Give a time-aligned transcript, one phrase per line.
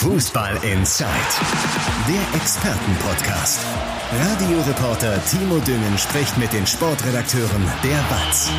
[0.00, 1.10] Fußball Inside,
[2.08, 3.60] der Expertenpodcast.
[4.10, 8.50] Radioreporter Timo Düngen spricht mit den Sportredakteuren der BATS.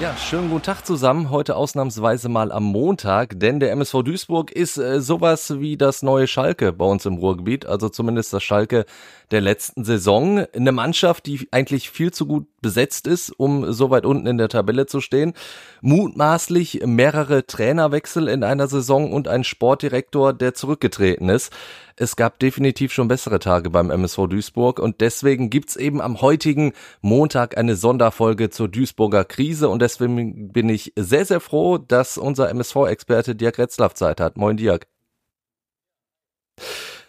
[0.00, 1.28] Ja, schönen guten Tag zusammen.
[1.28, 6.26] Heute ausnahmsweise mal am Montag, denn der MSV Duisburg ist äh, sowas wie das neue
[6.26, 8.86] Schalke bei uns im Ruhrgebiet, also zumindest das Schalke
[9.30, 10.44] der letzten Saison.
[10.54, 14.48] Eine Mannschaft, die eigentlich viel zu gut besetzt ist, um so weit unten in der
[14.48, 15.32] Tabelle zu stehen.
[15.80, 21.52] Mutmaßlich mehrere Trainerwechsel in einer Saison und ein Sportdirektor, der zurückgetreten ist.
[21.96, 26.72] Es gab definitiv schon bessere Tage beim MSV Duisburg und deswegen gibt's eben am heutigen
[27.02, 32.48] Montag eine Sonderfolge zur Duisburger Krise und deswegen bin ich sehr, sehr froh, dass unser
[32.50, 34.36] MSV-Experte Dirk Retzlaff Zeit hat.
[34.36, 34.89] Moin Dirk.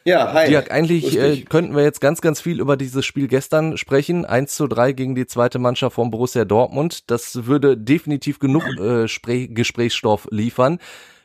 [0.04, 0.48] Ja, hi.
[0.48, 4.26] Dirk, eigentlich äh, könnten wir jetzt ganz, ganz viel über dieses Spiel gestern sprechen.
[4.26, 7.12] 1 zu 3 gegen die zweite Mannschaft von Borussia Dortmund.
[7.12, 9.06] Das würde definitiv genug äh,
[9.48, 10.80] Gesprächsstoff liefern.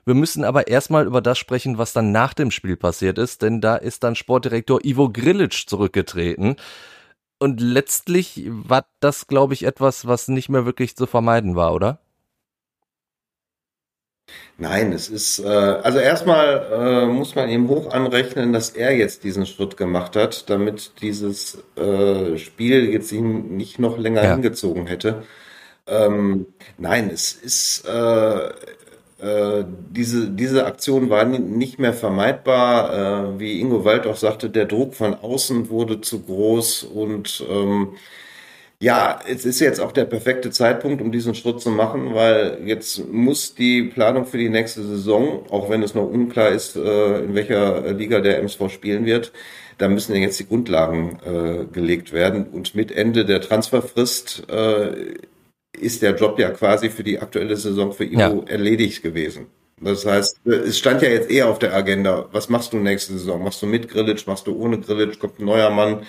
[0.04, 3.60] Wir müssen aber erstmal über das sprechen, was dann nach dem Spiel passiert ist, denn
[3.60, 6.56] da ist dann Sportdirektor Ivo Grilic zurückgetreten.
[7.38, 11.98] Und letztlich war das, glaube ich, etwas, was nicht mehr wirklich zu vermeiden war, oder?
[14.58, 19.22] Nein, es ist, äh, also erstmal äh, muss man ihm hoch anrechnen, dass er jetzt
[19.22, 24.32] diesen Schritt gemacht hat, damit dieses äh, Spiel jetzt ihn nicht noch länger ja.
[24.32, 25.24] hingezogen hätte.
[25.86, 26.46] Ähm,
[26.78, 28.48] nein, es ist, äh,
[29.18, 33.34] äh, diese, diese Aktion war nicht mehr vermeidbar.
[33.34, 37.94] Äh, wie Ingo Wald auch sagte, der Druck von außen wurde zu groß und ähm,
[38.80, 43.10] ja, es ist jetzt auch der perfekte Zeitpunkt, um diesen Schritt zu machen, weil jetzt
[43.10, 47.34] muss die Planung für die nächste Saison, auch wenn es noch unklar ist, äh, in
[47.34, 49.32] welcher Liga der MSV spielen wird,
[49.78, 52.46] da müssen ja jetzt die Grundlagen äh, gelegt werden.
[52.46, 55.14] Und mit Ende der Transferfrist äh,
[55.78, 58.42] ist der Job ja quasi für die aktuelle Saison für Ivo ja.
[58.46, 59.46] erledigt gewesen.
[59.80, 62.26] Das heißt, es stand ja jetzt eher auf der Agenda.
[62.32, 63.42] Was machst du nächste Saison?
[63.44, 64.26] Machst du mit Grillitsch?
[64.26, 65.18] Machst du ohne Grillitsch?
[65.18, 66.06] Kommt ein neuer Mann?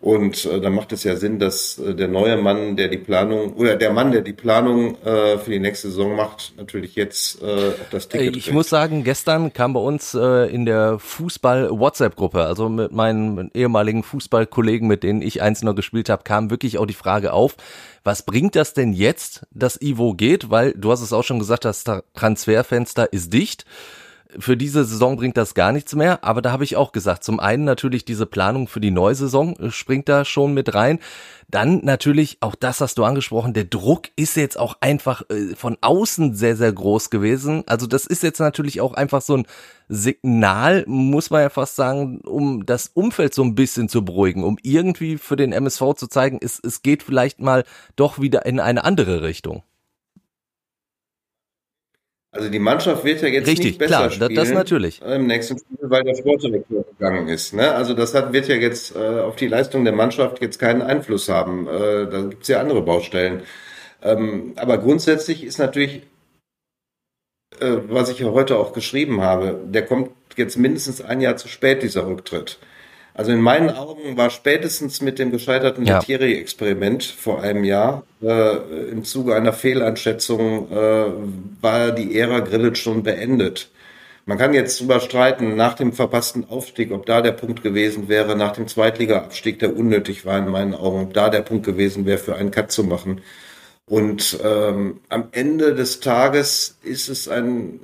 [0.00, 3.52] Und äh, dann macht es ja Sinn, dass äh, der neue Mann, der die Planung,
[3.52, 7.72] oder der Mann, der die Planung äh, für die nächste Saison macht, natürlich jetzt äh,
[7.90, 8.54] das Ticket Ich kriegt.
[8.54, 14.88] muss sagen, gestern kam bei uns äh, in der Fußball-WhatsApp-Gruppe, also mit meinen ehemaligen Fußballkollegen,
[14.88, 17.56] mit denen ich einzelner gespielt habe, kam wirklich auch die Frage auf,
[18.02, 20.48] was bringt das denn jetzt, dass Ivo geht?
[20.48, 21.84] Weil du hast es auch schon gesagt, das
[22.14, 23.66] Transferfenster ist dicht
[24.38, 27.40] für diese Saison bringt das gar nichts mehr, aber da habe ich auch gesagt, zum
[27.40, 30.98] einen natürlich diese Planung für die neue Saison äh, springt da schon mit rein.
[31.48, 35.76] Dann natürlich, auch das hast du angesprochen, der Druck ist jetzt auch einfach äh, von
[35.80, 37.64] außen sehr, sehr groß gewesen.
[37.66, 39.46] Also das ist jetzt natürlich auch einfach so ein
[39.88, 44.58] Signal, muss man ja fast sagen, um das Umfeld so ein bisschen zu beruhigen, um
[44.62, 47.64] irgendwie für den MSV zu zeigen, es, es geht vielleicht mal
[47.96, 49.64] doch wieder in eine andere Richtung.
[52.32, 55.02] Also die Mannschaft wird ja jetzt Richtig, nicht besser klar, spielen das natürlich.
[55.02, 57.54] im nächsten Spiel, weil der Sportdirektor gegangen ist.
[57.54, 57.74] Ne?
[57.74, 61.28] Also das hat, wird ja jetzt äh, auf die Leistung der Mannschaft jetzt keinen Einfluss
[61.28, 61.66] haben.
[61.66, 63.42] Äh, da gibt's ja andere Baustellen.
[64.02, 66.02] Ähm, aber grundsätzlich ist natürlich,
[67.58, 71.48] äh, was ich ja heute auch geschrieben habe, der kommt jetzt mindestens ein Jahr zu
[71.48, 72.58] spät, dieser Rücktritt.
[73.14, 76.00] Also in meinen Augen war spätestens mit dem gescheiterten ja.
[76.00, 78.56] experiment vor einem Jahr äh,
[78.90, 81.04] im Zuge einer Fehleinschätzung äh,
[81.60, 83.70] war die Ära Grillitsch schon beendet.
[84.26, 88.36] Man kann jetzt drüber streiten, nach dem verpassten Aufstieg, ob da der Punkt gewesen wäre,
[88.36, 92.18] nach dem Zweitliga-Abstieg, der unnötig war in meinen Augen, ob da der Punkt gewesen wäre,
[92.18, 93.22] für einen Cut zu machen.
[93.86, 97.80] Und ähm, am Ende des Tages ist es ein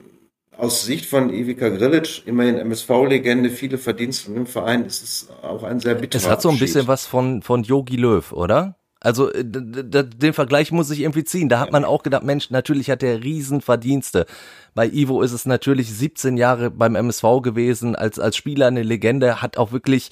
[0.58, 5.80] aus Sicht von Ivica Grilic, immerhin MSV-Legende, viele Verdienste im Verein, ist es auch ein
[5.80, 8.76] sehr bitterer Es hat so ein bisschen was von, von Yogi Löw, oder?
[9.00, 11.48] Also äh, den Vergleich muss ich irgendwie ziehen.
[11.48, 14.26] Da hat man auch gedacht, Mensch, natürlich hat er Riesenverdienste.
[14.74, 19.42] Bei Ivo ist es natürlich 17 Jahre beim MSV gewesen, als, als Spieler eine Legende,
[19.42, 20.10] hat auch wirklich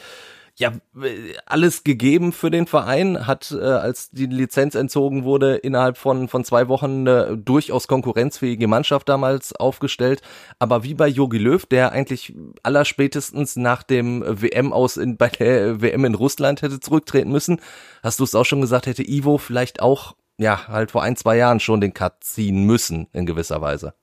[0.57, 0.73] ja
[1.47, 6.45] alles gegeben für den Verein, hat äh, als die Lizenz entzogen wurde innerhalb von von
[6.45, 10.23] zwei Wochen eine durchaus konkurrenzfähige Mannschaft damals aufgestellt,
[10.61, 15.81] aber wie bei Jogi Löw, der eigentlich allerspätestens nach dem WM aus in bei der
[15.83, 17.61] WM in Russland hätte zurücktreten müssen,
[18.03, 21.37] hast du es auch schon gesagt, hätte Ivo vielleicht auch ja halt vor ein zwei
[21.37, 23.95] Jahren schon den Cut ziehen müssen in gewisser Weise.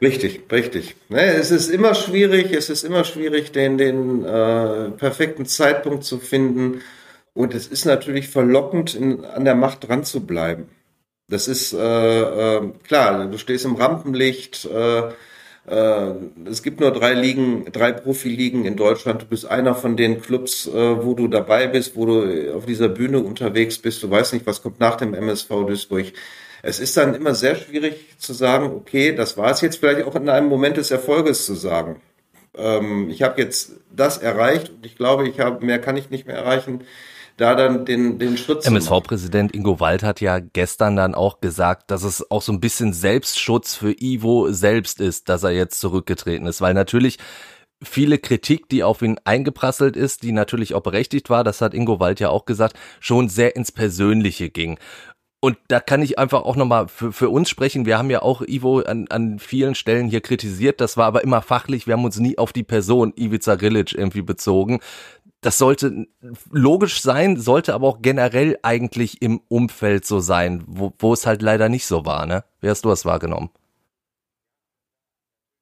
[0.00, 0.96] Richtig, richtig.
[1.08, 6.18] Ne, es ist immer schwierig, es ist immer schwierig, den, den äh, perfekten Zeitpunkt zu
[6.18, 6.82] finden.
[7.34, 10.68] Und es ist natürlich verlockend, in, an der Macht dran zu bleiben.
[11.28, 11.78] Das ist äh,
[12.56, 14.64] äh, klar, du stehst im Rampenlicht.
[14.66, 15.10] Äh,
[15.66, 16.14] äh,
[16.48, 19.22] es gibt nur drei Ligen, drei Profiligen in Deutschland.
[19.22, 22.88] Du bist einer von den Clubs, äh, wo du dabei bist, wo du auf dieser
[22.88, 24.02] Bühne unterwegs bist.
[24.02, 26.12] Du weißt nicht, was kommt nach dem MSV Duisburg.
[26.62, 30.14] Es ist dann immer sehr schwierig zu sagen, okay, das war es jetzt vielleicht auch
[30.14, 32.00] in einem Moment des Erfolges zu sagen.
[32.56, 36.26] Ähm, ich habe jetzt das erreicht und ich glaube, ich habe mehr kann ich nicht
[36.26, 36.84] mehr erreichen
[37.36, 42.02] da dann den, den Schritt MSV-Präsident Ingo Wald hat ja gestern dann auch gesagt, dass
[42.02, 46.60] es auch so ein bisschen Selbstschutz für Ivo selbst ist, dass er jetzt zurückgetreten ist,
[46.60, 47.18] weil natürlich
[47.82, 52.00] viele Kritik, die auf ihn eingeprasselt ist, die natürlich auch berechtigt war, das hat Ingo
[52.00, 54.78] Wald ja auch gesagt, schon sehr ins Persönliche ging.
[55.40, 57.86] Und da kann ich einfach auch nochmal für, für uns sprechen.
[57.86, 60.80] Wir haben ja auch Ivo an, an vielen Stellen hier kritisiert.
[60.80, 61.86] Das war aber immer fachlich.
[61.86, 64.80] Wir haben uns nie auf die Person Ivica Grilic irgendwie bezogen.
[65.42, 66.06] Das sollte
[66.50, 71.42] logisch sein, sollte aber auch generell eigentlich im Umfeld so sein, wo, wo es halt
[71.42, 72.42] leider nicht so war, ne?
[72.60, 73.50] Wie hast du das wahrgenommen?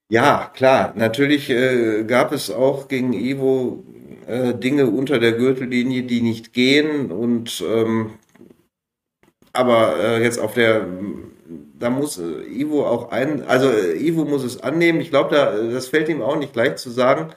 [0.08, 0.92] Ja, klar.
[0.96, 3.84] Natürlich äh, gab es auch gegen Ivo
[4.26, 7.10] äh, Dinge unter der Gürtellinie, die nicht gehen.
[7.10, 8.12] Und ähm,
[9.54, 10.86] aber äh, jetzt auf der,
[11.78, 15.00] da muss äh, Ivo auch ein, also äh, Ivo muss es annehmen.
[15.00, 17.30] Ich glaube, da das fällt ihm auch nicht leicht zu sagen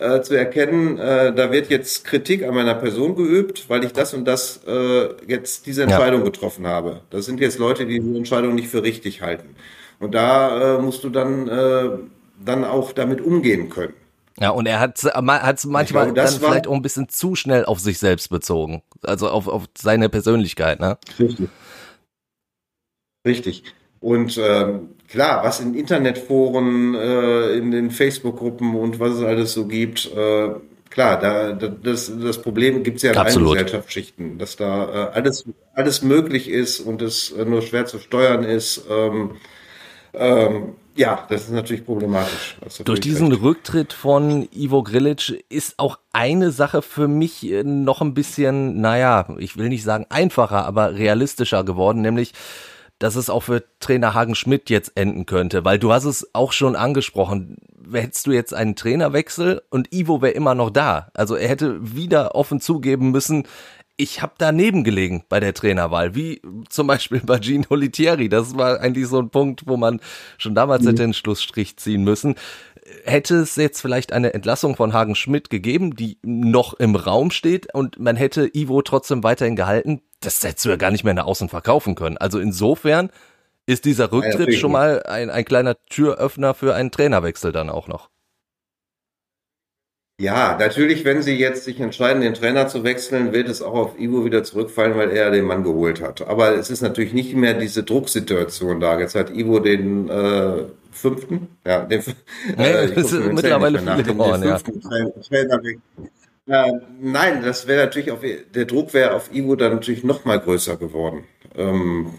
[0.00, 4.14] äh, zu erkennen, äh, da wird jetzt Kritik an meiner Person geübt, weil ich das
[4.14, 6.24] und das äh, jetzt diese Entscheidung ja.
[6.24, 7.02] getroffen habe.
[7.10, 9.54] Das sind jetzt Leute, die diese Entscheidung nicht für richtig halten.
[9.98, 11.90] Und da äh, musst du dann, äh,
[12.42, 13.92] dann auch damit umgehen können.
[14.40, 15.04] Ja, und er hat es
[15.66, 18.82] manchmal glaube, dann vielleicht auch ein bisschen zu schnell auf sich selbst bezogen.
[19.02, 20.96] Also auf, auf seine Persönlichkeit, ne?
[21.18, 21.48] Richtig.
[23.26, 23.64] Richtig.
[24.00, 29.66] Und ähm, klar, was in Internetforen, äh, in den Facebook-Gruppen und was es alles so
[29.66, 30.54] gibt, äh,
[30.88, 33.50] klar, da, da, das, das Problem gibt es ja in Absolut.
[33.50, 35.44] allen Gesellschaftsschichten, dass da äh, alles,
[35.74, 38.86] alles möglich ist und es äh, nur schwer zu steuern ist.
[38.88, 39.32] Ähm,
[40.14, 42.58] ähm, ja, das ist natürlich problematisch.
[42.84, 43.42] Durch diesen recht.
[43.42, 49.26] Rücktritt von Ivo Grilic ist auch eine Sache für mich äh, noch ein bisschen, naja,
[49.38, 52.34] ich will nicht sagen einfacher, aber realistischer geworden, nämlich
[52.98, 56.52] dass es auch für Trainer Hagen Schmidt jetzt enden könnte, weil du hast es auch
[56.52, 57.56] schon angesprochen.
[57.90, 61.08] Hättest du jetzt einen Trainerwechsel und Ivo wäre immer noch da.
[61.14, 63.44] Also er hätte wieder offen zugeben müssen,
[64.00, 68.30] ich habe daneben gelegen bei der Trainerwahl, wie zum Beispiel bei Gino Litieri.
[68.30, 70.00] Das war eigentlich so ein Punkt, wo man
[70.38, 70.88] schon damals mhm.
[70.88, 72.36] hätte den Schlussstrich ziehen müssen.
[73.04, 77.72] Hätte es jetzt vielleicht eine Entlassung von Hagen Schmidt gegeben, die noch im Raum steht
[77.74, 81.26] und man hätte Ivo trotzdem weiterhin gehalten, das hättest du ja gar nicht mehr nach
[81.26, 82.16] außen verkaufen können.
[82.16, 83.10] Also insofern
[83.66, 87.86] ist dieser Rücktritt ja, schon mal ein, ein kleiner Türöffner für einen Trainerwechsel dann auch
[87.86, 88.08] noch.
[90.20, 93.98] Ja, natürlich, wenn sie jetzt sich entscheiden, den Trainer zu wechseln, wird es auch auf
[93.98, 96.28] Ivo wieder zurückfallen, weil er den Mann geholt hat.
[96.28, 99.00] Aber es ist natürlich nicht mehr diese Drucksituation da.
[99.00, 102.02] Jetzt hat Ivo den äh, fünften, ja, den,
[102.58, 104.58] äh, ich das sind mittlerweile viele geworden, ja.
[104.58, 105.58] Trainer,
[106.48, 110.38] äh, nein, das wäre natürlich auf, der Druck wäre auf Ivo dann natürlich noch mal
[110.38, 111.24] größer geworden.
[111.56, 112.10] Ähm,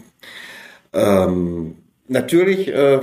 [0.92, 1.76] ähm,
[2.08, 2.98] natürlich, äh,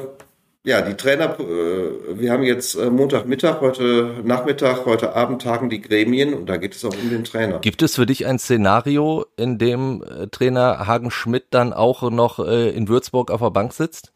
[0.65, 5.81] ja, die Trainer, äh, wir haben jetzt äh, Montagmittag, heute Nachmittag, heute Abend tagen die
[5.81, 7.59] Gremien und da geht es auch um den Trainer.
[7.59, 12.39] Gibt es für dich ein Szenario, in dem äh, Trainer Hagen Schmidt dann auch noch
[12.39, 14.13] in Würzburg auf der Bank sitzt?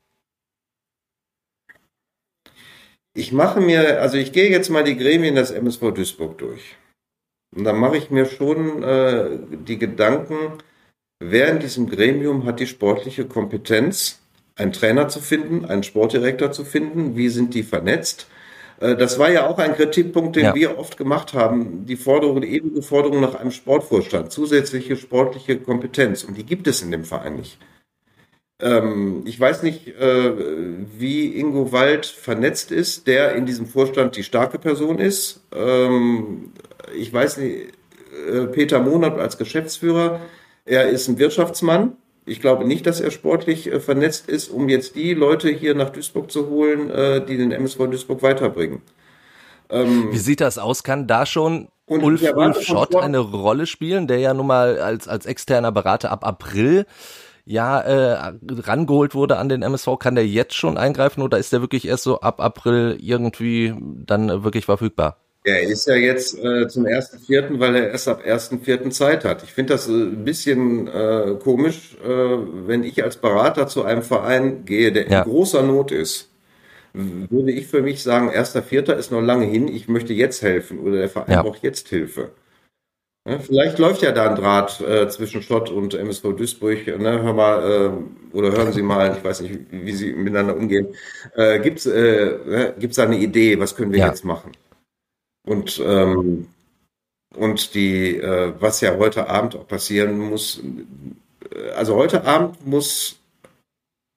[3.15, 6.75] Ich mache mir, also ich gehe jetzt mal die Gremien des MSV Duisburg durch.
[7.55, 10.57] Und da mache ich mir schon äh, die Gedanken,
[11.19, 14.22] wer in diesem Gremium hat die sportliche Kompetenz,
[14.55, 18.27] einen Trainer zu finden, einen Sportdirektor zu finden, wie sind die vernetzt.
[18.79, 20.55] Äh, das war ja auch ein Kritikpunkt, den ja.
[20.55, 26.23] wir oft gemacht haben, die Forderung, die ewige Forderung nach einem Sportvorstand, zusätzliche sportliche Kompetenz.
[26.23, 27.57] Und die gibt es in dem Verein nicht.
[28.59, 30.31] Ähm, ich weiß nicht, äh,
[30.97, 35.41] wie Ingo Wald vernetzt ist, der in diesem Vorstand die starke Person ist.
[35.53, 36.51] Ähm,
[36.95, 37.73] ich weiß nicht,
[38.31, 40.21] äh, Peter Monat als Geschäftsführer,
[40.65, 41.97] er ist ein Wirtschaftsmann.
[42.25, 45.89] Ich glaube nicht, dass er sportlich äh, vernetzt ist, um jetzt die Leute hier nach
[45.89, 48.81] Duisburg zu holen, äh, die den MSV Duisburg weiterbringen.
[49.69, 50.83] Ähm, Wie sieht das aus?
[50.83, 55.25] Kann da schon Ulf, Ulf Schott eine Rolle spielen, der ja nun mal als, als
[55.25, 56.85] externer Berater ab April
[57.45, 59.99] ja äh, rangeholt wurde an den MSV?
[59.99, 64.43] Kann der jetzt schon eingreifen oder ist der wirklich erst so ab April irgendwie dann
[64.43, 65.17] wirklich verfügbar?
[65.45, 69.25] Er ist ja jetzt äh, zum ersten Vierten, weil er erst ab ersten Vierten Zeit
[69.25, 69.43] hat.
[69.43, 74.03] Ich finde das äh, ein bisschen äh, komisch, äh, wenn ich als Berater zu einem
[74.03, 75.21] Verein gehe, der ja.
[75.21, 76.29] in großer Not ist.
[76.93, 80.79] Würde ich für mich sagen, erster Vierter ist noch lange hin, ich möchte jetzt helfen
[80.79, 81.41] oder der Verein ja.
[81.41, 82.29] braucht jetzt Hilfe.
[83.27, 86.85] Ja, vielleicht läuft ja da ein Draht äh, zwischen Schott und MSV Duisburg.
[86.85, 87.21] Ne?
[87.23, 87.63] Hör mal,
[88.33, 90.87] äh, oder hören Sie mal, ich weiß nicht, wie Sie miteinander umgehen.
[91.35, 94.07] Äh, Gibt es äh, gibt's da eine Idee, was können wir ja.
[94.07, 94.51] jetzt machen?
[95.45, 96.47] Und, ähm,
[97.35, 100.61] und die, äh, was ja heute Abend auch passieren muss,
[101.53, 103.17] äh, also heute Abend muss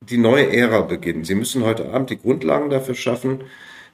[0.01, 1.25] die neue Ära beginnen.
[1.25, 3.45] Sie müssen heute Abend die Grundlagen dafür schaffen,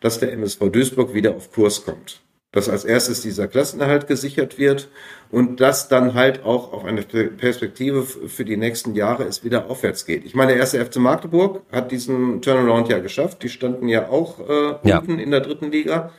[0.01, 2.21] dass der MSV Duisburg wieder auf Kurs kommt.
[2.51, 4.91] Dass als erstes dieser Klassenerhalt gesichert wird
[5.31, 10.05] und dass dann halt auch auf eine Perspektive für die nächsten Jahre es wieder aufwärts
[10.05, 10.27] geht.
[10.27, 13.43] Ich meine, der erste FC Magdeburg hat diesen Turnaround ja geschafft.
[13.43, 14.99] Die standen ja auch äh, ja.
[14.99, 16.13] unten in der dritten Liga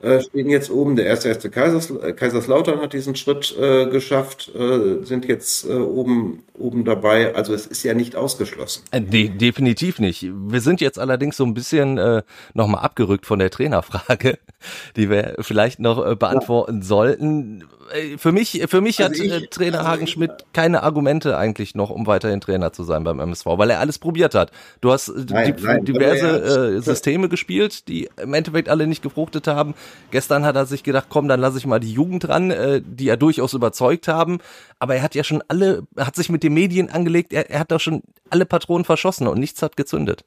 [0.00, 0.96] äh, stehen jetzt oben.
[0.96, 5.72] Der erste erste Kaisers, äh, Kaiserslautern hat diesen Schritt äh, geschafft, äh, sind jetzt äh,
[5.72, 7.34] oben, oben dabei.
[7.34, 8.82] Also es ist ja nicht ausgeschlossen.
[8.92, 10.26] De definitiv nicht.
[10.30, 12.22] Wir sind jetzt allerdings so ein bisschen äh,
[12.54, 14.38] nochmal abgerückt von der Trainerfrage,
[14.96, 16.84] die wir vielleicht noch beantworten ja.
[16.84, 17.64] sollten.
[17.92, 21.74] Äh, für mich, für mich also hat ich, Trainer also Hagen Schmidt keine Argumente eigentlich
[21.74, 24.50] noch, um weiterhin Trainer zu sein beim MSV, weil er alles probiert hat.
[24.80, 29.46] Du hast nein, die, nein, diverse äh, Systeme gespielt, die im Endeffekt alle nicht gefruchtet
[29.46, 29.74] haben.
[30.10, 33.08] Gestern hat er sich gedacht, komm, dann lasse ich mal die Jugend ran, äh, die
[33.08, 34.38] er durchaus überzeugt haben.
[34.78, 37.70] Aber er hat ja schon alle, hat sich mit den Medien angelegt, er, er hat
[37.70, 40.24] doch schon alle Patronen verschossen und nichts hat gezündet.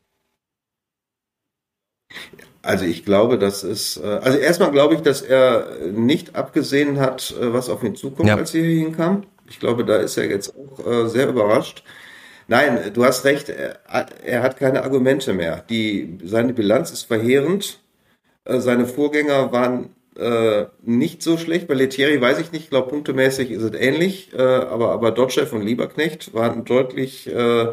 [2.61, 7.33] Also ich glaube, dass es, äh, also erstmal glaube ich, dass er nicht abgesehen hat,
[7.39, 8.35] äh, was auf ihn zukommt, ja.
[8.35, 9.23] als er hier hinkam.
[9.49, 11.83] Ich glaube, da ist er jetzt auch äh, sehr überrascht.
[12.47, 15.63] Nein, du hast recht, er, hat keine Argumente mehr.
[15.69, 17.79] Die, seine Bilanz ist verheerend.
[18.43, 21.67] Seine Vorgänger waren äh, nicht so schlecht.
[21.67, 25.55] Bei Letieri weiß ich nicht, ich glaube punktemäßig ist es ähnlich, äh, aber, aber Dotchev
[25.55, 27.67] und Lieberknecht waren deutlich äh,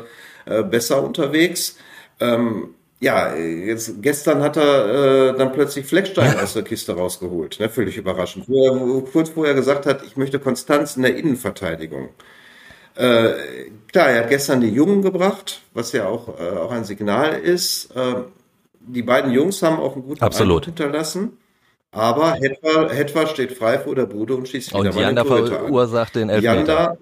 [0.70, 1.76] besser unterwegs.
[2.20, 7.68] Ähm, ja, jetzt gestern hat er äh, dann plötzlich Fleckstein aus der Kiste rausgeholt, ne,
[7.68, 8.48] völlig überraschend.
[8.48, 12.08] Wo er kurz vorher gesagt hat, ich möchte Konstanz in der Innenverteidigung.
[12.94, 13.34] Äh,
[13.92, 17.94] klar, er hat gestern die Jungen gebracht, was ja auch, äh, auch ein Signal ist.
[17.94, 18.14] Äh,
[18.80, 20.66] die beiden Jungs haben auch einen guten Absolut.
[20.66, 21.36] Eindruck hinterlassen.
[21.92, 26.28] Aber Hetwa, Hetwa steht frei vor der Bude und schießt wieder und Janda verursacht den
[26.28, 26.54] Elfmeter.
[26.56, 26.96] Janda,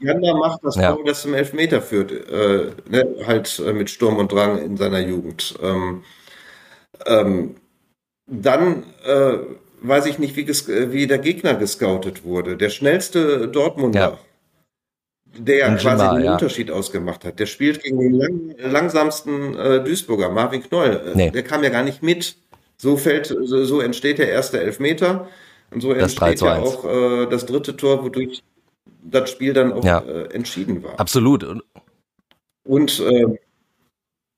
[0.00, 0.92] Janda macht das ja.
[0.92, 5.00] Tor, das zum Elfmeter führt, äh, ne, halt äh, mit Sturm und Drang in seiner
[5.00, 5.56] Jugend.
[5.62, 6.02] Ähm,
[7.06, 7.56] ähm,
[8.26, 9.38] dann äh,
[9.80, 12.56] weiß ich nicht, wie, wie, der Gegner gescoutet wurde.
[12.56, 14.18] Der schnellste Dortmunder, ja.
[15.38, 16.32] der ja quasi den ja.
[16.32, 21.12] Unterschied ausgemacht hat, der spielt gegen den lang, langsamsten äh, Duisburger, Marvin Knoll.
[21.14, 21.30] Äh, nee.
[21.30, 22.36] Der kam ja gar nicht mit.
[22.78, 25.28] So fällt, so, so entsteht der erste Elfmeter.
[25.70, 28.42] Und so das entsteht ja auch äh, das dritte Tor, wodurch
[29.10, 30.00] das Spiel dann auch ja.
[30.00, 30.98] äh, entschieden war.
[30.98, 31.46] Absolut.
[32.64, 33.38] Und äh,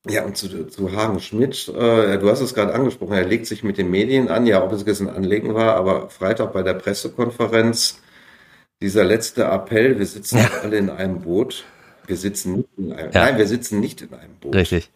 [0.08, 3.62] ja, und zu, zu Hagen Schmidt, äh, du hast es gerade angesprochen, er legt sich
[3.62, 6.75] mit den Medien an, ja, ob es jetzt ein Anlegen war, aber Freitag bei der
[6.75, 8.00] Pressekonferenz,
[8.80, 10.50] dieser letzte Appell, wir sitzen ja.
[10.62, 11.64] alle in einem Boot.
[12.06, 13.25] Wir sitzen nicht in einem, ja.
[13.25, 14.54] nein, wir sitzen nicht in einem Boot.
[14.54, 14.90] Richtig.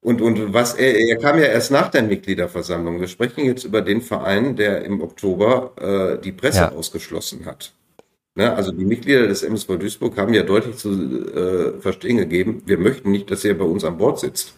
[0.00, 3.00] Und, und was er, er kam ja erst nach der Mitgliederversammlung.
[3.00, 5.72] Wir sprechen jetzt über den Verein, der im Oktober
[6.18, 6.72] äh, die Presse ja.
[6.72, 7.72] ausgeschlossen hat.
[8.38, 8.54] Ne?
[8.54, 13.10] Also die Mitglieder des MSV Duisburg haben ja deutlich zu äh, verstehen gegeben, wir möchten
[13.10, 14.54] nicht, dass er bei uns an Bord sitzt.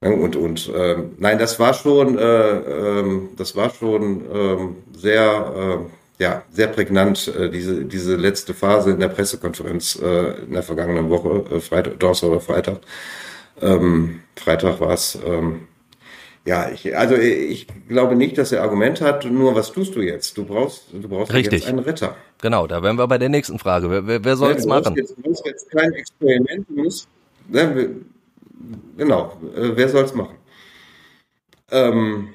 [0.00, 0.12] Ne?
[0.12, 5.86] Und, und ähm, nein, das war schon, äh, ähm, das war schon ähm, sehr,
[6.18, 10.64] äh, ja, sehr prägnant, äh, diese, diese letzte Phase in der Pressekonferenz äh, in der
[10.64, 12.80] vergangenen Woche, äh, Freitag, Donnerstag oder Freitag.
[13.62, 15.16] Ähm, Freitag war es.
[15.24, 15.68] Ähm,
[16.46, 19.24] ja, ich, also ich glaube nicht, dass er Argument hat.
[19.26, 20.36] Nur was tust du jetzt?
[20.38, 21.60] Du brauchst, du brauchst Richtig.
[21.60, 22.16] jetzt einen Retter.
[22.40, 23.90] Genau, da wären wir bei der nächsten Frage.
[23.90, 24.96] Wer, wer, wer soll es machen?
[24.96, 27.08] Jetzt, du musst jetzt kein Experiment, du musst,
[27.48, 27.96] ne,
[28.96, 30.36] genau, äh, wer soll es machen?
[31.70, 32.28] Ähm,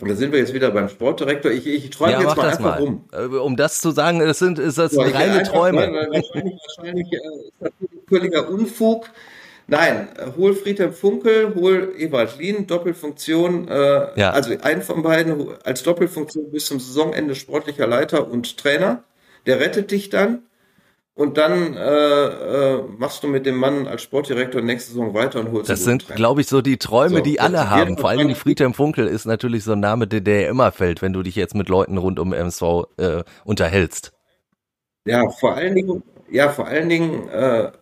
[0.00, 1.50] und da sind wir jetzt wieder beim Sportdirektor.
[1.50, 2.82] Ich, ich träume ja, jetzt mal einfach mal.
[2.82, 3.04] um.
[3.12, 5.90] Äh, um das zu sagen, das sind ist das ja, reine Träume.
[5.90, 7.72] Mal, wahrscheinlich, wahrscheinlich äh, ist das
[8.06, 9.08] völliger Unfug.
[9.68, 14.30] Nein, hol Friedhelm Funkel, hol Ewald Lien, Doppelfunktion, äh, ja.
[14.30, 19.02] also einen von beiden als Doppelfunktion bis zum Saisonende sportlicher Leiter und Trainer.
[19.46, 20.42] Der rettet dich dann
[21.16, 25.50] und dann äh, äh, machst du mit dem Mann als Sportdirektor nächste Saison weiter und
[25.50, 27.96] holst Das sind, glaube ich, so die Träume, so, die alle haben.
[27.96, 31.22] Vor allem Friedhelm Funkel ist natürlich so ein Name, der, der immer fällt, wenn du
[31.22, 32.62] dich jetzt mit Leuten rund um MSV
[32.98, 34.12] äh, unterhältst.
[35.06, 37.72] Ja, vor allen Dingen, ja, vor allen Dingen äh,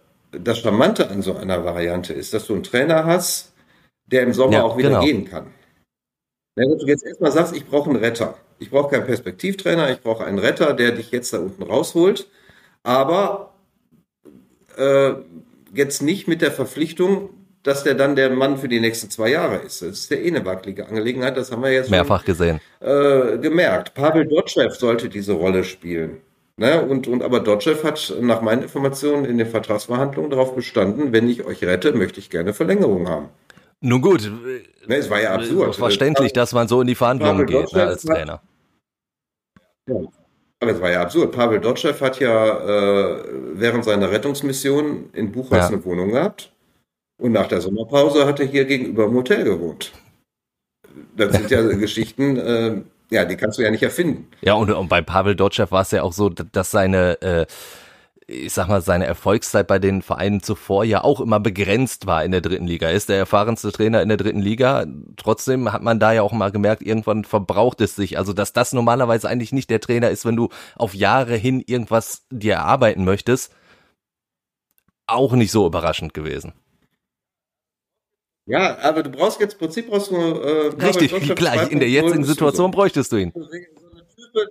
[0.40, 3.52] das Charmante an so einer Variante ist, dass du einen Trainer hast,
[4.06, 5.04] der im Sommer ja, auch wieder genau.
[5.04, 5.46] gehen kann.
[6.56, 8.36] Wenn du jetzt erstmal sagst, ich brauche einen Retter.
[8.58, 12.28] Ich brauche keinen Perspektivtrainer, ich brauche einen Retter, der dich jetzt da unten rausholt.
[12.82, 13.54] Aber
[14.76, 15.14] äh,
[15.74, 17.30] jetzt nicht mit der Verpflichtung,
[17.64, 19.82] dass der dann der Mann für die nächsten zwei Jahre ist.
[19.82, 22.60] Das ist ja eh eine wackelige Angelegenheit, das haben wir jetzt mehrfach schon, gesehen.
[22.80, 23.94] Äh, gemerkt.
[23.94, 26.20] Pavel Dotschew sollte diese Rolle spielen.
[26.56, 26.82] Ne?
[26.82, 31.44] Und, und aber Dotschew hat nach meinen Informationen in den Vertragsverhandlungen darauf bestanden, wenn ich
[31.44, 33.28] euch rette, möchte ich gerne Verlängerung haben.
[33.80, 34.30] Nun gut.
[34.86, 35.76] Ne, es war ja absurd.
[35.76, 38.40] Verständlich, dass man so in die Verhandlungen geht ne, als Trainer.
[39.88, 39.96] Ja.
[40.60, 41.32] Aber es war ja absurd.
[41.32, 45.68] Pavel Dotschew hat ja äh, während seiner Rettungsmission in Buchholz ja.
[45.68, 46.52] eine Wohnung gehabt.
[47.20, 49.92] Und nach der Sommerpause hat er hier gegenüber im Hotel gewohnt.
[51.16, 54.28] Das sind ja Geschichten, äh, ja, die kannst du ja nicht erfinden.
[54.40, 57.46] Ja, und, und bei Pavel Dotschew war es ja auch so, dass seine äh,
[58.26, 62.32] ich sag mal, seine Erfolgszeit bei den Vereinen zuvor ja auch immer begrenzt war in
[62.32, 62.88] der dritten Liga.
[62.88, 64.86] Er ist der erfahrenste Trainer in der dritten Liga.
[65.16, 68.16] Trotzdem hat man da ja auch mal gemerkt, irgendwann verbraucht es sich.
[68.16, 72.24] Also, dass das normalerweise eigentlich nicht der Trainer ist, wenn du auf Jahre hin irgendwas
[72.30, 73.52] dir erarbeiten möchtest,
[75.06, 76.54] auch nicht so überraschend gewesen.
[78.46, 82.24] Ja, aber du brauchst jetzt im Prinzip brauchst du äh, Richtig, gleich in der jetzigen
[82.24, 83.32] Situation bräuchtest du ihn.
[83.34, 84.50] So eine Type,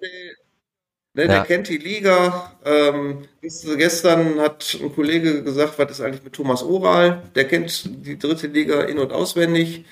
[1.15, 2.57] Ne, der kennt die Liga.
[2.65, 7.21] Ähm, gestern hat ein Kollege gesagt, was ist eigentlich mit Thomas Oral?
[7.35, 9.85] Der kennt die dritte Liga in- und auswendig.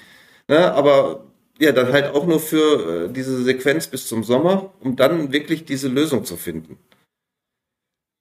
[0.48, 1.26] Ne, aber
[1.60, 5.64] ja, dann halt auch nur für äh, diese Sequenz bis zum Sommer, um dann wirklich
[5.64, 6.80] diese Lösung zu finden.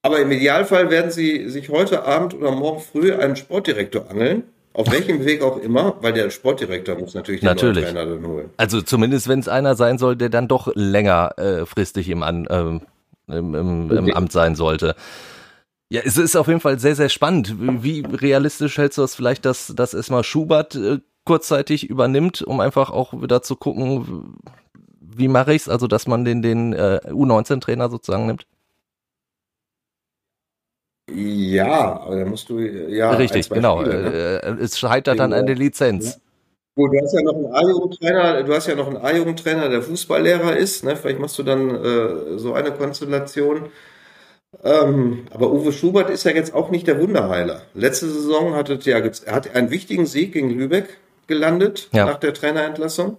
[0.03, 4.45] Aber im Idealfall werden sie sich heute Abend oder morgen früh einen Sportdirektor angeln.
[4.73, 7.85] Auf welchem Weg auch immer, weil der Sportdirektor muss natürlich den natürlich.
[7.85, 8.51] Trainer dann holen.
[8.57, 13.37] Also zumindest wenn es einer sein soll, der dann doch längerfristig äh, im, An, äh,
[13.37, 14.95] im, im, im Amt sein sollte.
[15.93, 17.57] Ja, es ist auf jeden Fall sehr, sehr spannend.
[17.83, 22.91] Wie realistisch hältst du das vielleicht, dass, dass erstmal Schubert äh, kurzzeitig übernimmt, um einfach
[22.91, 24.37] auch wieder zu gucken,
[25.01, 25.69] wie mache ich's?
[25.69, 28.47] Also, dass man den, den äh, U19-Trainer sozusagen nimmt?
[31.15, 33.11] Ja, aber da musst du ja.
[33.13, 33.81] Richtig, genau.
[33.81, 34.43] Spiele, ne?
[34.43, 36.15] Äh, es scheitert dann an der Lizenz.
[36.15, 36.21] Ja.
[36.77, 40.57] Gut, du hast ja noch einen A-Jugendtrainer, du hast ja noch einen A-Jugendtrainer, der Fußballlehrer
[40.57, 40.97] ist, ne?
[40.97, 43.71] Vielleicht machst du dann äh, so eine Konstellation.
[44.65, 47.63] Ähm, aber Uwe Schubert ist ja jetzt auch nicht der Wunderheiler.
[47.75, 52.07] Letzte Saison hatte ja, er hat einen wichtigen Sieg gegen Lübeck gelandet ja.
[52.07, 53.19] nach der Trainerentlassung.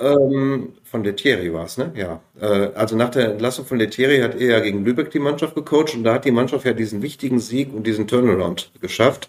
[0.00, 1.92] Ähm, von Lettieri war es, ne?
[1.96, 2.20] Ja.
[2.40, 5.94] Äh, also nach der Entlassung von Lettieri hat er ja gegen Lübeck die Mannschaft gecoacht
[5.94, 9.28] und da hat die Mannschaft ja diesen wichtigen Sieg und diesen Turnaround geschafft.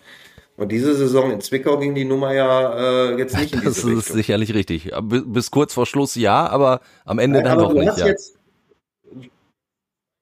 [0.57, 3.77] Und diese Saison in Zwickau ging die Nummer ja äh, jetzt nicht in diese Das
[3.77, 4.15] ist Richtung.
[4.15, 4.91] sicherlich richtig.
[5.01, 7.97] Bis kurz vor Schluss ja, aber am Ende dann noch nicht.
[7.97, 8.07] Ja.
[8.07, 8.37] Jetzt,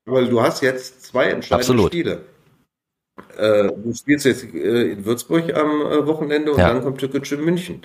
[0.05, 1.88] weil du hast jetzt zwei entscheidende Absolut.
[1.88, 2.21] Spiele.
[3.36, 6.71] Äh, du spielst jetzt äh, in Würzburg am äh, Wochenende und ja.
[6.71, 7.81] dann kommt Türkgücü in München.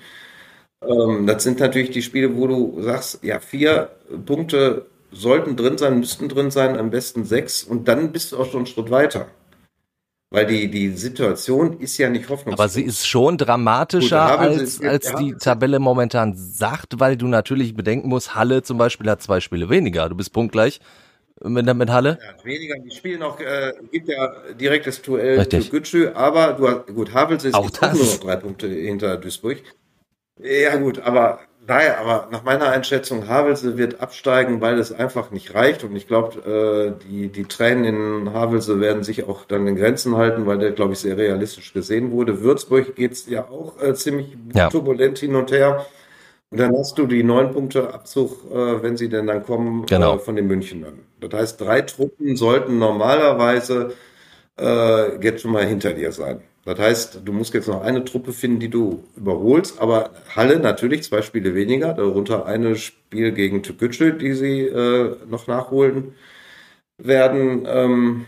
[0.88, 3.90] Ähm, das sind natürlich die Spiele, wo du sagst, ja, vier
[4.26, 8.46] Punkte sollten drin sein, müssten drin sein, am besten sechs und dann bist du auch
[8.46, 9.26] schon einen Schritt weiter.
[10.30, 12.58] Weil die, die Situation ist ja nicht hoffnungslos.
[12.58, 17.26] Aber sie ist schon dramatischer, Gut, als, sie, als die Tabelle momentan sagt, weil du
[17.26, 20.08] natürlich bedenken musst, Halle zum Beispiel hat zwei Spiele weniger.
[20.08, 20.80] Du bist punktgleich
[21.44, 22.18] mit, mit Halle.
[22.18, 22.76] Ja, weniger.
[22.78, 25.66] Die spielen noch, äh, gibt ja direktes Duell Richtig.
[25.66, 29.18] zu Gütschü, aber du hast, gut, Havels ist auch, auch nur noch drei Punkte hinter
[29.18, 29.58] Duisburg.
[30.42, 35.54] Ja, gut, aber naja, aber nach meiner Einschätzung, Havelse wird absteigen, weil es einfach nicht
[35.54, 35.84] reicht.
[35.84, 40.16] Und ich glaube, äh, die, die Tränen in Havelse werden sich auch dann in Grenzen
[40.16, 42.42] halten, weil der, glaube ich, sehr realistisch gesehen wurde.
[42.42, 44.70] Würzburg geht's ja auch äh, ziemlich ja.
[44.70, 45.86] turbulent hin und her.
[46.50, 50.16] Und dann hast du die neun Punkte Abzug, äh, wenn sie denn dann kommen, genau.
[50.16, 50.98] äh, von den Münchnern.
[51.20, 53.94] Das heißt, drei Truppen sollten normalerweise
[54.60, 56.42] äh, jetzt schon mal hinter dir sein.
[56.64, 61.02] Das heißt, du musst jetzt noch eine Truppe finden, die du überholst, aber Halle natürlich
[61.02, 66.14] zwei Spiele weniger, darunter eine Spiel gegen Tükücü, die sie äh, noch nachholen
[66.98, 67.66] werden.
[67.66, 68.26] Ähm,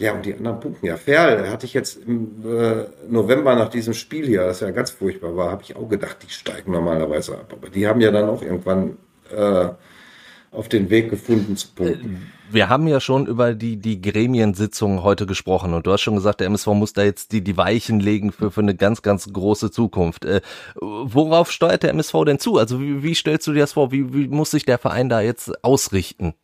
[0.00, 0.86] ja, und die anderen Punkte.
[0.86, 4.90] Ja, Ferl hatte ich jetzt im äh, November nach diesem Spiel hier, das ja ganz
[4.90, 7.52] furchtbar war, habe ich auch gedacht, die steigen normalerweise ab.
[7.52, 8.98] Aber die haben ja dann auch irgendwann
[9.34, 9.68] äh,
[10.56, 12.32] auf den Weg gefunden zu punkten.
[12.50, 16.40] Wir haben ja schon über die, die Gremiensitzung heute gesprochen und du hast schon gesagt,
[16.40, 19.70] der MSV muss da jetzt die, die Weichen legen für, für eine ganz, ganz große
[19.70, 20.24] Zukunft.
[20.24, 20.40] Äh,
[20.80, 22.56] worauf steuert der MSV denn zu?
[22.56, 23.92] Also wie, wie stellst du dir das vor?
[23.92, 26.34] Wie, wie muss sich der Verein da jetzt ausrichten?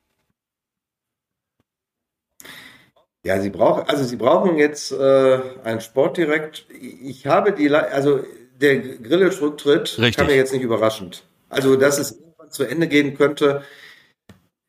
[3.25, 6.67] Ja, sie brauchen, also sie brauchen jetzt äh, einen Sportdirekt.
[7.01, 8.21] Ich habe die, also
[8.61, 11.23] der Grillage-Rücktritt kam mir jetzt nicht überraschend.
[11.49, 13.63] Also, dass es irgendwann zu Ende gehen könnte,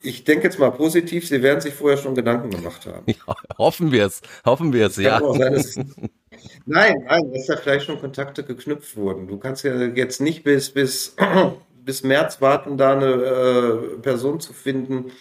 [0.03, 3.05] ich denke jetzt mal positiv, Sie werden sich vorher schon Gedanken gemacht haben.
[3.07, 5.19] Ja, hoffen wir es, hoffen wir es, ja.
[5.19, 5.75] Sein, es,
[6.65, 9.27] nein, nein, dass da vielleicht schon Kontakte geknüpft wurden.
[9.27, 11.15] Du kannst ja jetzt nicht bis, bis,
[11.85, 15.11] bis März warten, da eine äh, Person zu finden.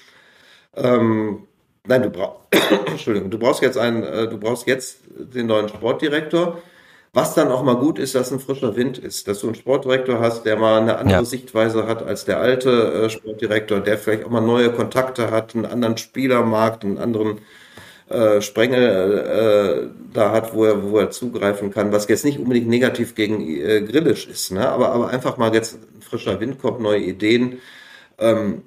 [0.74, 1.46] Ähm,
[1.86, 2.40] nein, du brauchst,
[2.86, 6.60] Entschuldigung, du brauchst jetzt einen, äh, du brauchst jetzt den neuen Sportdirektor
[7.14, 10.18] was dann auch mal gut ist, dass ein frischer Wind ist, dass du einen Sportdirektor
[10.18, 11.24] hast, der mal eine andere ja.
[11.24, 15.66] Sichtweise hat als der alte äh, Sportdirektor, der vielleicht auch mal neue Kontakte hat, einen
[15.66, 17.38] anderen Spielermarkt, einen anderen
[18.08, 22.68] äh, Sprengel äh, da hat, wo er, wo er zugreifen kann, was jetzt nicht unbedingt
[22.68, 24.68] negativ gegen äh, Grillisch ist, ne?
[24.70, 27.58] aber, aber einfach mal jetzt ein frischer Wind kommt, neue Ideen.
[28.18, 28.62] Ähm,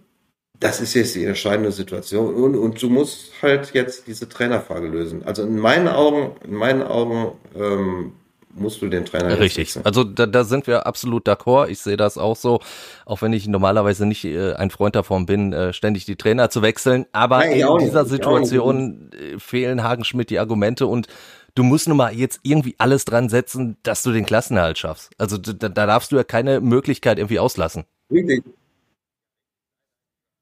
[0.60, 2.34] das ist jetzt die entscheidende Situation.
[2.34, 5.24] Und, und du musst halt jetzt diese Trainerfrage lösen.
[5.26, 8.14] Also in meinen Augen, in meinen Augen ähm,
[8.56, 9.78] musst du den Trainer Richtig.
[9.84, 11.68] Also da, da sind wir absolut d'accord.
[11.68, 12.60] Ich sehe das auch so,
[13.06, 16.62] auch wenn ich normalerweise nicht äh, ein Freund davon bin, äh, ständig die Trainer zu
[16.62, 17.06] wechseln.
[17.12, 21.08] Aber Nein, in dieser nicht, Situation äh, fehlen Hagenschmidt die Argumente und
[21.54, 25.12] du musst nun mal jetzt irgendwie alles dran setzen, dass du den Klassenerhalt schaffst.
[25.18, 27.86] Also da, da darfst du ja keine Möglichkeit irgendwie auslassen.
[28.12, 28.44] Richtig.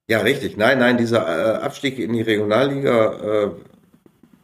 [0.08, 0.58] Ja, richtig.
[0.58, 3.52] Nein, nein, dieser äh, Abstieg in die Regionalliga, äh,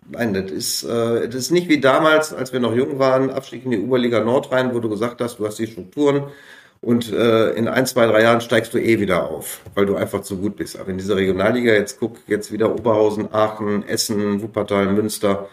[0.10, 3.66] nein, das ist, äh, das ist nicht wie damals, als wir noch jung waren, Abstieg
[3.66, 6.24] in die Oberliga Nord rein, wo du gesagt hast, du hast die Strukturen
[6.82, 10.22] und äh, in ein, zwei, drei Jahren steigst du eh wieder auf, weil du einfach
[10.22, 10.80] zu gut bist.
[10.80, 15.50] Aber in dieser Regionalliga, jetzt guck, jetzt wieder Oberhausen, Aachen, Essen, Wuppertal, Münster,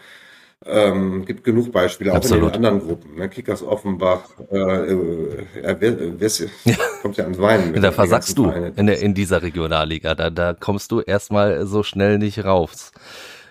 [0.65, 2.55] ähm, gibt genug Beispiele, auch Absolut.
[2.55, 3.15] in den anderen Gruppen.
[3.15, 3.29] Ne?
[3.29, 6.29] Kickers Offenbach, äh, äh, wer, wer,
[6.65, 6.75] ja.
[7.01, 7.79] kommt ja ans Weinen.
[7.81, 10.15] Da versagst du in, der, in dieser Regionalliga.
[10.15, 12.91] Da, da kommst du erstmal so schnell nicht raus.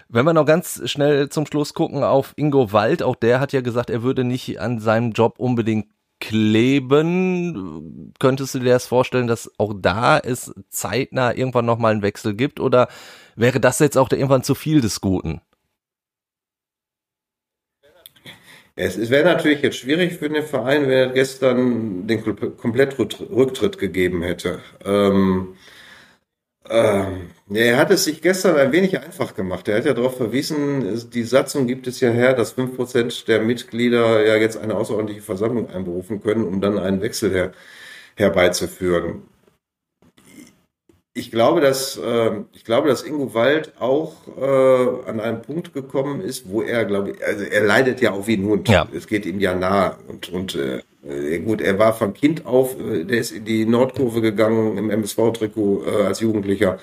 [0.08, 3.60] Wenn wir noch ganz schnell zum Schluss gucken auf Ingo Wald, auch der hat ja
[3.60, 5.86] gesagt, er würde nicht an seinem Job unbedingt
[6.20, 8.12] kleben.
[8.18, 12.60] Könntest du dir das vorstellen, dass auch da es zeitnah irgendwann nochmal einen Wechsel gibt
[12.60, 12.88] oder
[13.34, 15.40] wäre das jetzt auch irgendwann zu viel des Guten?
[18.78, 22.22] Es, wäre natürlich jetzt schwierig für den Verein, wenn er gestern den
[22.58, 24.60] Komplettrücktritt gegeben hätte.
[24.84, 25.56] Ähm,
[26.68, 29.68] ähm, er hat es sich gestern ein wenig einfach gemacht.
[29.68, 33.40] Er hat ja darauf verwiesen, die Satzung gibt es ja her, dass fünf Prozent der
[33.40, 37.52] Mitglieder ja jetzt eine außerordentliche Versammlung einberufen können, um dann einen Wechsel her,
[38.16, 39.22] herbeizuführen
[41.16, 46.20] ich glaube, dass äh, ich glaube, dass Ingo Wald auch äh, an einen Punkt gekommen
[46.20, 48.68] ist, wo er, glaube ich, also er leidet ja auch wie ein Hund.
[48.68, 48.86] Ja.
[48.94, 50.82] Es geht ihm ja nah und und äh
[51.44, 55.84] gut, er war von Kind auf, äh, der ist in die Nordkurve gegangen im MSV-Trikot
[55.86, 56.78] äh, als Jugendlicher.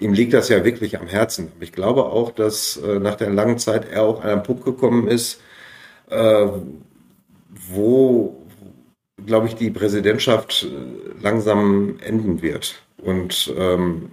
[0.00, 1.52] Ihm liegt das ja wirklich am Herzen.
[1.60, 5.08] Ich glaube auch, dass äh, nach der langen Zeit er auch an einen Punkt gekommen
[5.08, 5.40] ist,
[6.10, 6.46] äh,
[7.70, 8.36] wo,
[9.24, 12.82] glaube ich, die Präsidentschaft äh, langsam enden wird.
[13.02, 14.10] Und ähm,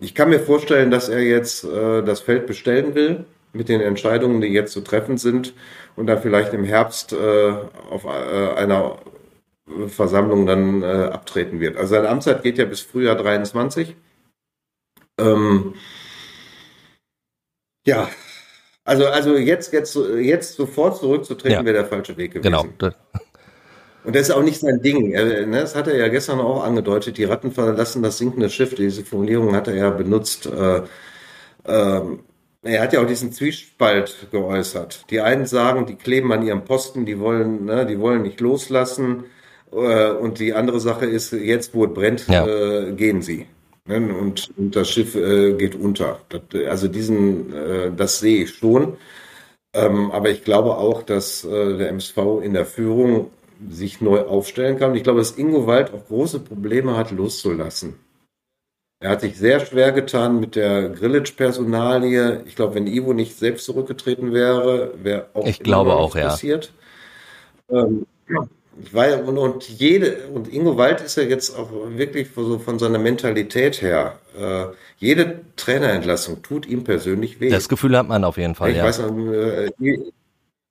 [0.00, 4.40] ich kann mir vorstellen, dass er jetzt äh, das Feld bestellen will mit den Entscheidungen,
[4.40, 5.54] die jetzt zu treffen sind
[5.96, 7.52] und dann vielleicht im Herbst äh,
[7.90, 8.98] auf äh, einer
[9.88, 11.76] Versammlung dann äh, abtreten wird.
[11.76, 13.96] Also seine Amtszeit geht ja bis Frühjahr 23.
[15.18, 15.74] Ähm,
[17.86, 18.08] ja,
[18.84, 21.64] also, also jetzt, jetzt, jetzt sofort zurückzutreten ja.
[21.64, 22.42] wäre der falsche Weg gewesen.
[22.42, 22.64] Genau.
[24.02, 25.12] Und das ist auch nicht sein Ding.
[25.12, 27.18] Er, ne, das hat er ja gestern auch angedeutet.
[27.18, 28.74] Die Ratten verlassen das sinkende Schiff.
[28.74, 30.46] Diese Formulierung hat er ja benutzt.
[30.46, 30.82] Äh,
[31.64, 32.00] äh,
[32.62, 35.06] er hat ja auch diesen Zwiespalt geäußert.
[35.10, 39.24] Die einen sagen, die kleben an ihrem Posten, die wollen, ne, die wollen nicht loslassen.
[39.72, 42.46] Äh, und die andere Sache ist, jetzt wo es brennt, ja.
[42.46, 43.46] äh, gehen sie.
[43.86, 46.20] Ne, und, und das Schiff äh, geht unter.
[46.28, 48.96] Das, also diesen, äh, das sehe ich schon.
[49.72, 53.30] Ähm, aber ich glaube auch, dass äh, der MSV in der Führung
[53.68, 54.90] sich neu aufstellen kann.
[54.90, 57.94] Und ich glaube, dass Ingo Wald auch große Probleme hat, loszulassen.
[59.02, 62.42] Er hat sich sehr schwer getan mit der Grillage-Personalie.
[62.46, 66.70] Ich glaube, wenn Ivo nicht selbst zurückgetreten wäre, wäre auch ich glaube auch, passiert.
[67.70, 67.84] Ja.
[67.84, 68.06] Ähm,
[68.82, 72.78] ich ja, und, und jede, und Ingo Wald ist ja jetzt auch wirklich so von
[72.78, 74.66] seiner Mentalität her, äh,
[74.98, 77.50] jede Trainerentlassung tut ihm persönlich weh.
[77.50, 78.84] Das Gefühl hat man auf jeden Fall, ich ja.
[78.84, 79.70] weiß, äh,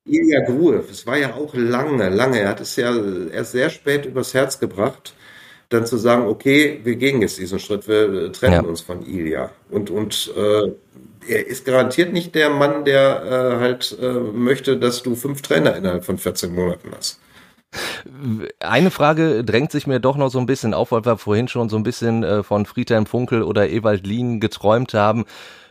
[0.05, 2.95] Ilya Gruev, es war ja auch lange, lange, er hat es ja
[3.31, 5.13] erst sehr spät übers Herz gebracht,
[5.69, 8.61] dann zu sagen, okay, wir gehen jetzt diesen Schritt, wir trennen ja.
[8.61, 9.51] uns von Ilya.
[9.69, 10.71] Und, und äh,
[11.27, 15.75] er ist garantiert nicht der Mann, der äh, halt äh, möchte, dass du fünf Trainer
[15.75, 17.19] innerhalb von 14 Monaten hast.
[18.59, 21.69] Eine Frage drängt sich mir doch noch so ein bisschen auf, weil wir vorhin schon
[21.69, 25.25] so ein bisschen äh, von Friedhelm Funkel oder Ewald Lien geträumt haben.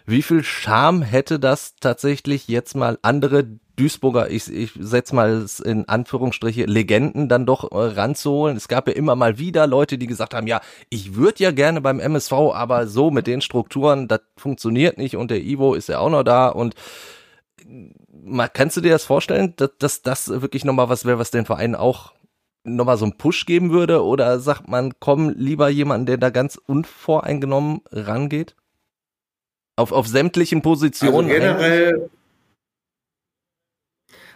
[0.09, 3.45] Wie viel Charme hätte das tatsächlich jetzt mal andere
[3.77, 8.57] Duisburger, ich, ich setze mal in Anführungsstriche, Legenden dann doch äh, ranzuholen.
[8.57, 11.83] Es gab ja immer mal wieder Leute, die gesagt haben, ja, ich würde ja gerne
[11.83, 15.99] beim MSV, aber so mit den Strukturen, das funktioniert nicht und der Ivo ist ja
[15.99, 16.75] auch noch da und
[18.11, 21.45] mal, kannst du dir das vorstellen, dass, dass das wirklich nochmal was wäre, was den
[21.45, 22.15] Verein auch
[22.65, 24.03] nochmal so einen Push geben würde?
[24.03, 28.57] Oder sagt man, komm, lieber jemanden, der da ganz unvoreingenommen rangeht?
[29.79, 31.31] Auf, auf sämtlichen Positionen?
[31.31, 32.11] Also generell,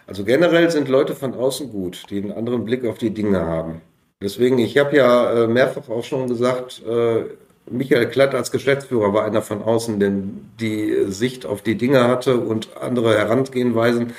[0.07, 3.81] also generell sind Leute von außen gut, die einen anderen Blick auf die Dinge haben.
[4.21, 7.25] Deswegen, ich habe ja äh, mehrfach auch schon gesagt, äh,
[7.69, 12.37] Michael Klatt als Geschäftsführer war einer von außen, denn die Sicht auf die Dinge hatte
[12.37, 14.13] und andere Herangehenweisen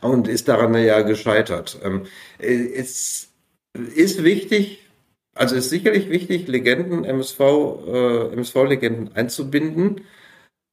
[0.00, 1.78] und ist daran ja gescheitert.
[1.82, 2.02] Ähm,
[2.38, 3.30] es
[3.74, 4.84] ist wichtig,
[5.34, 10.02] Also ist sicherlich wichtig, Legenden, MSV, äh, MSV-Legenden einzubinden.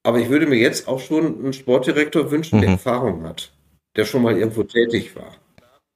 [0.05, 2.75] Aber ich würde mir jetzt auch schon einen Sportdirektor wünschen, der mhm.
[2.75, 3.51] Erfahrung hat,
[3.95, 5.35] der schon mal irgendwo tätig war.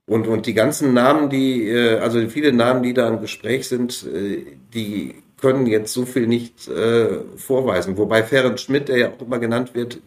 [0.07, 4.07] Und, und die ganzen Namen, die, äh, also viele Namen, die da im Gespräch sind,
[4.11, 7.97] äh, die können jetzt so viel nicht äh, vorweisen.
[7.97, 9.99] Wobei Ferenc Schmidt, der ja auch immer genannt wird,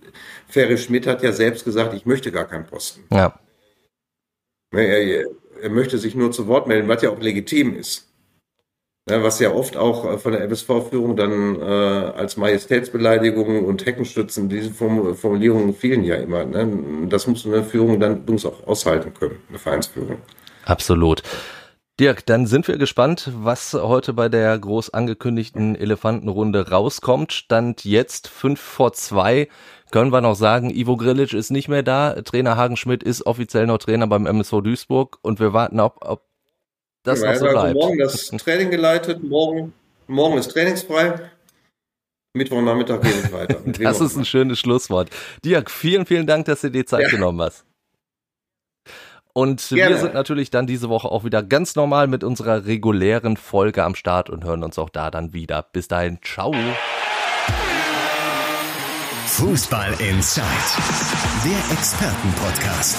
[0.49, 3.05] Ferenc Schmidt hat ja selbst gesagt, ich möchte gar keinen Posten.
[3.13, 3.39] Ja.
[4.73, 5.27] Er,
[5.63, 8.12] er möchte sich nur zu Wort melden, was ja auch legitim ist.
[9.07, 14.71] Was ja oft auch äh, von der MSV-Führung dann äh, als Majestätsbeleidigung und Heckenstützen, diese
[14.71, 16.45] Formulierungen fehlen ja immer.
[16.45, 17.09] Ne?
[17.09, 20.19] Das muss eine Führung dann übrigens auch aushalten können, eine Vereinsführung.
[20.67, 21.23] Absolut.
[21.99, 27.33] Dirk, dann sind wir gespannt, was heute bei der groß angekündigten Elefantenrunde rauskommt.
[27.33, 29.49] Stand jetzt fünf vor zwei.
[29.91, 32.15] Können wir noch sagen, Ivo Grilic ist nicht mehr da.
[32.23, 36.32] Trainer Hagen Schmidt ist offiziell noch Trainer beim MSV Duisburg und wir warten, ob, ob
[37.03, 37.75] das ja, noch so bleibt.
[37.75, 39.73] Morgen das Training geleitet, morgen,
[40.07, 41.31] morgen ist trainingsfrei.
[42.35, 43.61] Mittwochnachmittag geht es weiter.
[43.81, 45.11] das ist ein schönes Schlusswort.
[45.45, 47.09] Dirk, vielen, vielen Dank, dass du dir Zeit ja.
[47.11, 47.65] genommen hast.
[49.35, 49.95] Und Gerne.
[49.95, 53.95] wir sind natürlich dann diese Woche auch wieder ganz normal mit unserer regulären Folge am
[53.95, 55.63] Start und hören uns auch da dann wieder.
[55.73, 56.55] Bis dahin, ciao.
[59.27, 60.45] Fußball Inside,
[61.45, 62.99] der Expertenpodcast